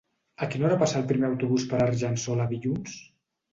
[0.45, 2.99] A quina hora passa el primer autobús per Argençola dilluns?